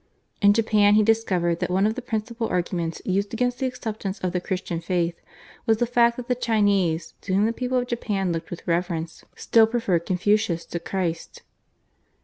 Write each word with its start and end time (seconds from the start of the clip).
In 0.41 0.53
Japan 0.53 0.95
he 0.95 1.03
discovered 1.03 1.59
that 1.59 1.69
one 1.69 1.85
of 1.85 1.93
the 1.93 2.01
principal 2.01 2.47
arguments 2.47 3.03
used 3.05 3.35
against 3.35 3.59
the 3.59 3.67
acceptance 3.67 4.17
of 4.17 4.31
the 4.31 4.41
Christian 4.41 4.81
faith 4.81 5.21
was 5.67 5.77
the 5.77 5.85
fact 5.85 6.17
that 6.17 6.27
the 6.27 6.33
Chinese, 6.33 7.13
to 7.21 7.35
whom 7.35 7.45
the 7.45 7.53
people 7.53 7.77
of 7.77 7.85
Japan 7.85 8.31
looked 8.31 8.49
with 8.49 8.67
reverence, 8.67 9.23
still 9.35 9.67
preferred 9.67 10.07
Confucius 10.07 10.65
to 10.65 10.79
Christ. 10.79 11.43